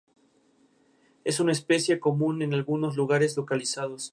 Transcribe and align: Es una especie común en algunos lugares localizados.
Es 1.23 1.39
una 1.39 1.51
especie 1.51 1.99
común 1.99 2.41
en 2.41 2.55
algunos 2.55 2.95
lugares 2.95 3.37
localizados. 3.37 4.09